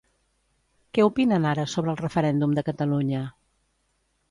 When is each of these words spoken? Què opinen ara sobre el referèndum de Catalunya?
Què 0.97 1.05
opinen 1.09 1.45
ara 1.51 1.67
sobre 1.75 1.95
el 1.95 2.01
referèndum 2.01 2.59
de 2.61 2.65
Catalunya? 2.73 3.23